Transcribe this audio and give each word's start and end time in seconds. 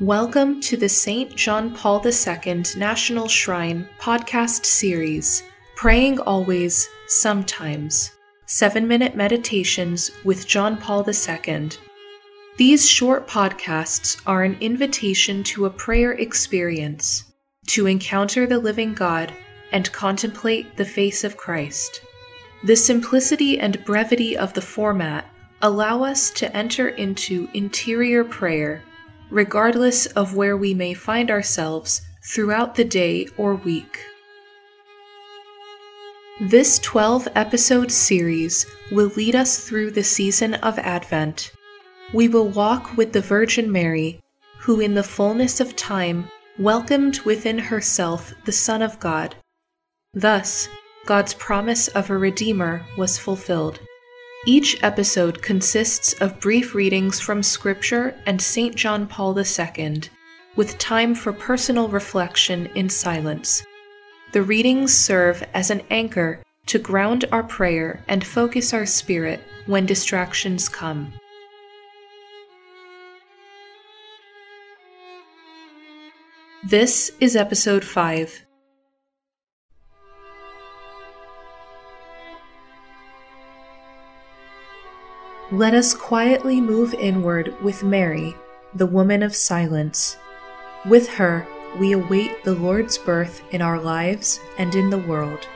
Welcome 0.00 0.62
to 0.62 0.78
the 0.78 0.88
St. 0.88 1.36
John 1.36 1.74
Paul 1.74 2.02
II 2.02 2.62
National 2.74 3.28
Shrine 3.28 3.86
podcast 3.98 4.64
series, 4.64 5.42
Praying 5.76 6.18
Always, 6.20 6.88
Sometimes 7.06 8.10
Seven 8.46 8.88
Minute 8.88 9.14
Meditations 9.14 10.10
with 10.24 10.46
John 10.46 10.78
Paul 10.78 11.06
II. 11.06 11.68
These 12.56 12.88
short 12.88 13.28
podcasts 13.28 14.22
are 14.24 14.42
an 14.42 14.56
invitation 14.62 15.44
to 15.44 15.66
a 15.66 15.70
prayer 15.70 16.12
experience, 16.12 17.24
to 17.66 17.84
encounter 17.86 18.46
the 18.46 18.58
living 18.58 18.94
God 18.94 19.34
and 19.70 19.92
contemplate 19.92 20.78
the 20.78 20.86
face 20.86 21.24
of 21.24 21.36
Christ. 21.36 22.00
The 22.64 22.74
simplicity 22.74 23.60
and 23.60 23.84
brevity 23.84 24.34
of 24.34 24.54
the 24.54 24.62
format 24.62 25.26
allow 25.60 26.02
us 26.02 26.30
to 26.30 26.56
enter 26.56 26.88
into 26.88 27.50
interior 27.52 28.24
prayer, 28.24 28.82
regardless 29.30 30.06
of 30.06 30.34
where 30.34 30.56
we 30.56 30.74
may 30.74 30.92
find 30.92 31.30
ourselves 31.30 32.02
throughout 32.22 32.74
the 32.74 32.84
day 32.84 33.26
or 33.36 33.54
week. 33.54 34.04
This 36.40 36.78
12 36.78 37.28
episode 37.34 37.92
series 37.92 38.66
will 38.90 39.08
lead 39.16 39.36
us 39.36 39.60
through 39.60 39.90
the 39.90 40.02
season 40.02 40.54
of 40.54 40.78
Advent. 40.78 41.52
We 42.14 42.28
will 42.28 42.48
walk 42.48 42.96
with 42.96 43.12
the 43.12 43.20
Virgin 43.20 43.70
Mary, 43.70 44.20
who 44.60 44.80
in 44.80 44.94
the 44.94 45.02
fullness 45.02 45.60
of 45.60 45.76
time 45.76 46.30
welcomed 46.58 47.20
within 47.20 47.58
herself 47.58 48.32
the 48.44 48.52
Son 48.52 48.82
of 48.82 48.98
God. 48.98 49.34
Thus, 50.14 50.68
God's 51.06 51.34
promise 51.34 51.88
of 51.88 52.10
a 52.10 52.16
Redeemer 52.16 52.84
was 52.96 53.18
fulfilled. 53.18 53.80
Each 54.46 54.82
episode 54.82 55.42
consists 55.42 56.14
of 56.14 56.40
brief 56.40 56.74
readings 56.74 57.20
from 57.20 57.42
Scripture 57.42 58.14
and 58.24 58.40
St. 58.40 58.74
John 58.74 59.06
Paul 59.06 59.38
II, 59.38 60.00
with 60.56 60.78
time 60.78 61.14
for 61.14 61.30
personal 61.30 61.88
reflection 61.88 62.66
in 62.74 62.88
silence. 62.88 63.62
The 64.32 64.40
readings 64.40 64.94
serve 64.96 65.46
as 65.52 65.70
an 65.70 65.82
anchor 65.90 66.42
to 66.66 66.78
ground 66.78 67.26
our 67.30 67.42
prayer 67.42 68.02
and 68.08 68.24
focus 68.26 68.72
our 68.72 68.86
spirit 68.86 69.40
when 69.66 69.84
distractions 69.84 70.70
come. 70.70 71.12
This 76.64 77.10
is 77.20 77.36
episode 77.36 77.84
5. 77.84 78.46
Let 85.52 85.74
us 85.74 85.94
quietly 85.94 86.60
move 86.60 86.94
inward 86.94 87.60
with 87.60 87.82
Mary, 87.82 88.36
the 88.72 88.86
woman 88.86 89.20
of 89.20 89.34
silence. 89.34 90.16
With 90.86 91.08
her, 91.08 91.44
we 91.76 91.90
await 91.90 92.44
the 92.44 92.54
Lord's 92.54 92.96
birth 92.96 93.42
in 93.50 93.60
our 93.60 93.80
lives 93.80 94.38
and 94.58 94.72
in 94.76 94.90
the 94.90 94.98
world. 94.98 95.48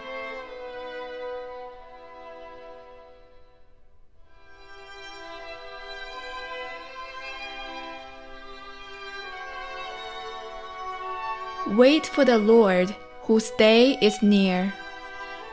Wait 11.69 12.05
for 12.05 12.25
the 12.25 12.39
Lord, 12.39 12.91
whose 13.23 13.53
day 13.53 13.97
is 14.03 14.21
near. 14.25 14.75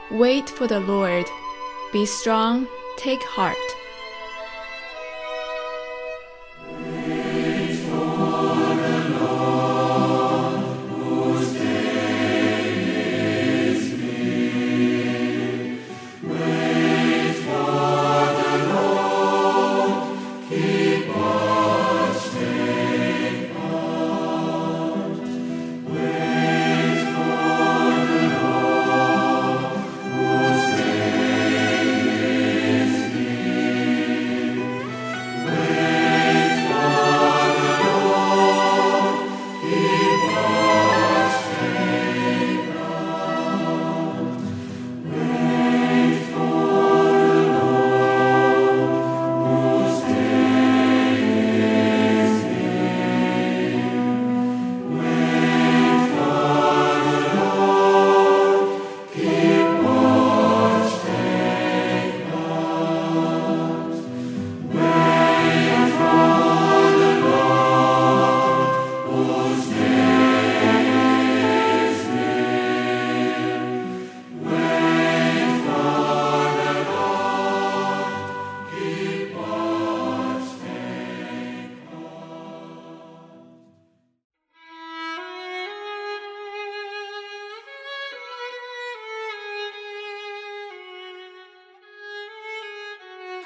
Wait 0.10 0.50
for 0.50 0.66
the 0.66 0.80
Lord. 0.80 1.28
Be 1.94 2.08
strong, 2.08 2.68
take 2.98 3.22
heart. 3.22 3.56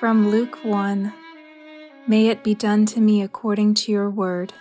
From 0.06 0.30
Luke 0.30 0.64
1 0.64 1.12
May 2.06 2.28
it 2.28 2.44
be 2.44 2.54
done 2.54 2.86
to 2.86 3.02
me 3.02 3.24
according 3.24 3.74
to 3.74 3.92
your 3.92 4.08
word. 4.08 4.54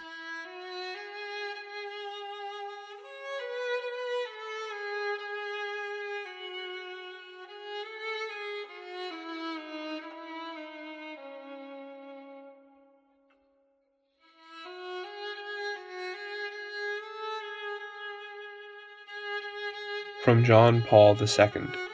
From 20.22 20.42
John 20.42 20.80
Paul 20.80 21.14
II. 21.20 21.93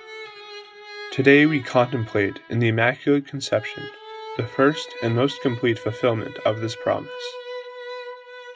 Today 1.12 1.44
we 1.44 1.60
contemplate 1.60 2.38
in 2.50 2.60
the 2.60 2.68
Immaculate 2.68 3.26
Conception 3.26 3.82
the 4.36 4.46
first 4.46 4.94
and 5.02 5.16
most 5.16 5.42
complete 5.42 5.76
fulfillment 5.76 6.38
of 6.46 6.60
this 6.60 6.76
promise. 6.76 7.10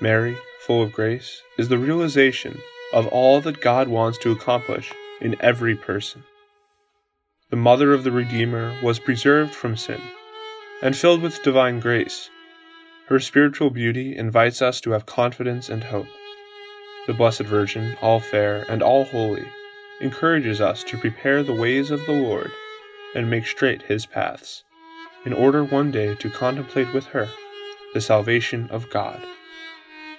Mary, 0.00 0.36
full 0.60 0.80
of 0.80 0.92
grace, 0.92 1.42
is 1.58 1.68
the 1.68 1.78
realization 1.78 2.60
of 2.92 3.08
all 3.08 3.40
that 3.40 3.60
God 3.60 3.88
wants 3.88 4.18
to 4.18 4.30
accomplish 4.30 4.92
in 5.20 5.34
every 5.40 5.74
person. 5.74 6.22
The 7.50 7.56
mother 7.56 7.92
of 7.92 8.04
the 8.04 8.12
Redeemer 8.12 8.78
was 8.84 9.00
preserved 9.00 9.52
from 9.52 9.76
sin 9.76 10.00
and 10.80 10.96
filled 10.96 11.22
with 11.22 11.42
divine 11.42 11.80
grace. 11.80 12.30
Her 13.08 13.18
spiritual 13.18 13.70
beauty 13.70 14.16
invites 14.16 14.62
us 14.62 14.80
to 14.82 14.92
have 14.92 15.06
confidence 15.06 15.68
and 15.68 15.82
hope. 15.82 16.06
The 17.08 17.14
Blessed 17.14 17.42
Virgin, 17.42 17.96
all 18.00 18.20
fair 18.20 18.64
and 18.68 18.80
all 18.80 19.06
holy, 19.06 19.44
encourages 20.00 20.60
us 20.60 20.82
to 20.84 20.98
prepare 20.98 21.42
the 21.42 21.54
ways 21.54 21.90
of 21.90 22.04
the 22.06 22.12
Lord 22.12 22.50
and 23.14 23.30
make 23.30 23.46
straight 23.46 23.82
his 23.82 24.06
paths, 24.06 24.64
in 25.24 25.32
order 25.32 25.64
one 25.64 25.90
day 25.90 26.14
to 26.16 26.30
contemplate 26.30 26.92
with 26.92 27.06
her 27.06 27.28
the 27.94 28.00
salvation 28.00 28.68
of 28.70 28.90
God. 28.90 29.20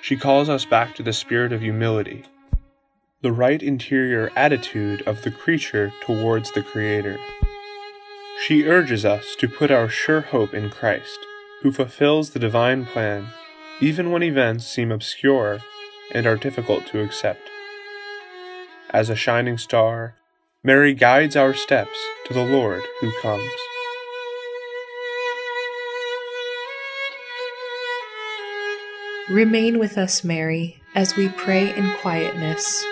She 0.01 0.15
calls 0.15 0.49
us 0.49 0.65
back 0.65 0.95
to 0.95 1.03
the 1.03 1.13
spirit 1.13 1.51
of 1.51 1.61
humility, 1.61 2.23
the 3.21 3.33
right 3.33 3.61
interior 3.61 4.31
attitude 4.35 5.01
of 5.07 5.23
the 5.23 5.31
creature 5.31 5.91
towards 6.01 6.51
the 6.51 6.61
Creator. 6.61 7.17
She 8.45 8.67
urges 8.67 9.03
us 9.03 9.35
to 9.39 9.47
put 9.47 9.71
our 9.71 9.89
sure 9.89 10.21
hope 10.21 10.53
in 10.53 10.69
Christ, 10.69 11.19
who 11.61 11.71
fulfills 11.71 12.29
the 12.29 12.39
divine 12.39 12.85
plan, 12.85 13.27
even 13.81 14.11
when 14.11 14.23
events 14.23 14.67
seem 14.67 14.91
obscure 14.91 15.59
and 16.11 16.27
are 16.27 16.37
difficult 16.37 16.85
to 16.87 17.01
accept. 17.01 17.49
As 18.95 19.09
a 19.09 19.15
shining 19.17 19.57
star, 19.57 20.15
Mary 20.63 20.93
guides 20.93 21.35
our 21.35 21.53
steps 21.53 21.99
to 22.27 22.33
the 22.33 22.45
Lord 22.45 22.81
who 23.01 23.11
comes. 23.21 23.51
Remain 29.29 29.79
with 29.79 29.97
us, 29.97 30.23
Mary, 30.23 30.81
as 30.95 31.17
we 31.17 31.27
pray 31.27 31.75
in 31.75 31.93
quietness. 31.95 32.85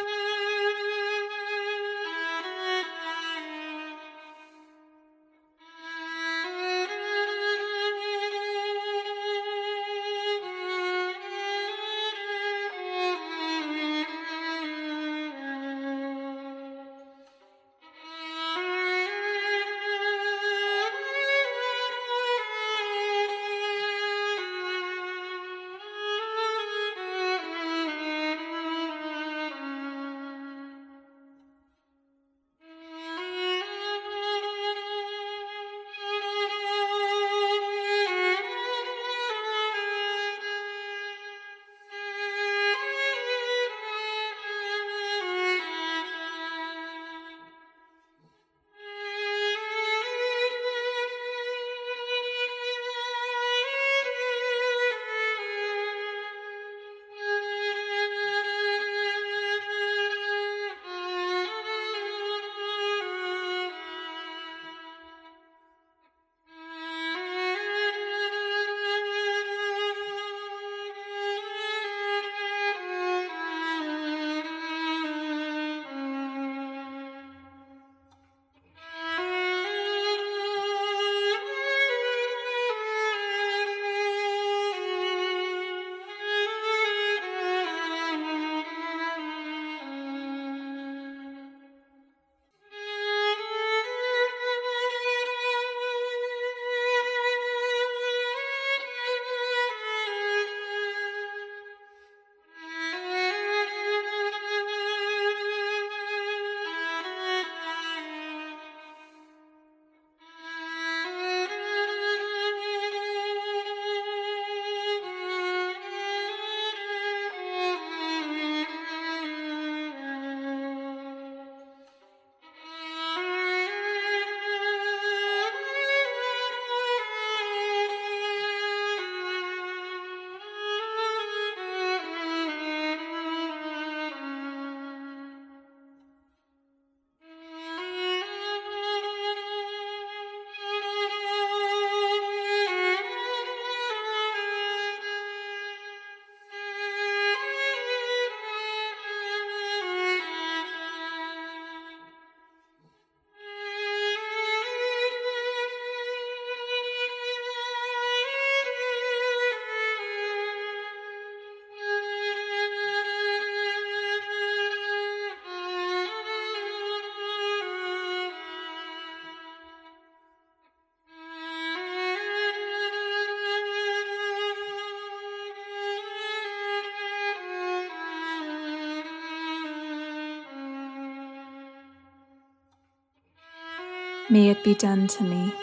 May 184.33 184.49
it 184.49 184.63
be 184.63 184.73
done 184.73 185.05
to 185.09 185.23
me. 185.23 185.53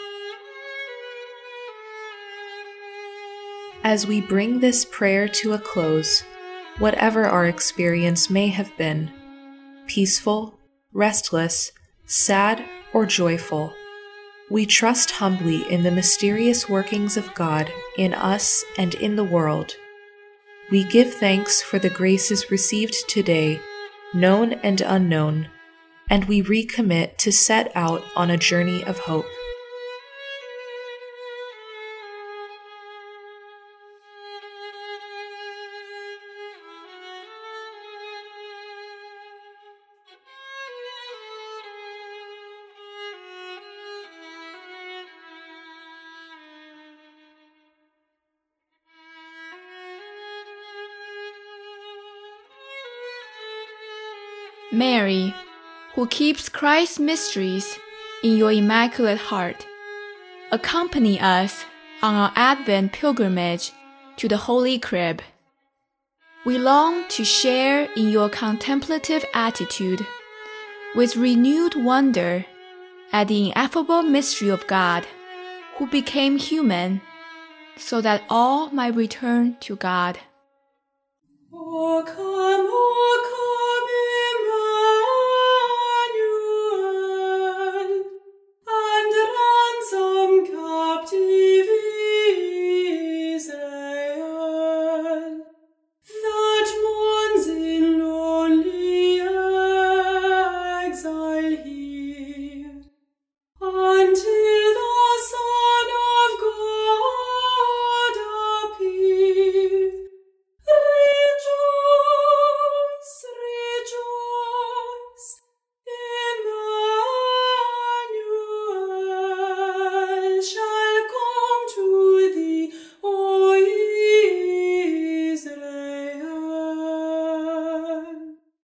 As 3.83 4.07
we 4.07 4.21
bring 4.21 4.61
this 4.61 4.85
prayer 4.85 5.27
to 5.27 5.51
a 5.51 5.59
close, 5.59 6.23
whatever 6.77 7.25
our 7.25 7.47
experience 7.47 8.29
may 8.29 8.47
have 8.47 8.71
been 8.77 9.11
peaceful, 9.87 10.57
restless, 10.93 11.73
sad, 12.05 12.63
or 12.93 13.05
joyful 13.05 13.73
we 14.49 14.65
trust 14.65 15.11
humbly 15.11 15.69
in 15.69 15.83
the 15.83 15.91
mysterious 15.91 16.69
workings 16.69 17.17
of 17.17 17.33
God 17.35 17.69
in 17.97 18.13
us 18.13 18.63
and 18.77 18.95
in 18.95 19.17
the 19.17 19.23
world. 19.35 19.75
We 20.71 20.85
give 20.85 21.13
thanks 21.13 21.61
for 21.61 21.77
the 21.77 21.89
graces 21.89 22.49
received 22.49 22.95
today, 23.09 23.59
known 24.13 24.53
and 24.53 24.79
unknown 24.79 25.49
and 26.11 26.25
we 26.25 26.43
recommit 26.43 27.15
to 27.15 27.31
set 27.31 27.71
out 27.73 28.03
on 28.17 28.29
a 28.29 28.35
journey 28.35 28.83
of 28.83 28.99
hope. 28.99 29.25
Mary, 54.73 55.33
who 55.95 56.07
keeps 56.07 56.47
Christ's 56.47 56.99
mysteries 56.99 57.77
in 58.23 58.37
your 58.37 58.51
Immaculate 58.51 59.17
Heart. 59.17 59.65
Accompany 60.51 61.19
us 61.19 61.65
on 62.01 62.15
our 62.15 62.31
Advent 62.35 62.93
pilgrimage 62.93 63.71
to 64.17 64.27
the 64.27 64.37
Holy 64.37 64.79
Crib. 64.79 65.21
We 66.45 66.57
long 66.57 67.07
to 67.09 67.25
share 67.25 67.89
in 67.95 68.09
your 68.09 68.29
contemplative 68.29 69.25
attitude 69.33 70.05
with 70.95 71.15
renewed 71.15 71.75
wonder 71.75 72.45
at 73.11 73.27
the 73.27 73.49
ineffable 73.49 74.01
mystery 74.01 74.49
of 74.49 74.65
God, 74.67 75.05
who 75.77 75.87
became 75.87 76.37
human, 76.37 77.01
so 77.75 78.01
that 78.01 78.23
all 78.29 78.69
might 78.71 78.95
return 78.95 79.57
to 79.61 79.75
God. 79.75 80.19
O 81.53 82.03
come, 82.05 82.15
O 82.15 82.15
come. 82.15 82.30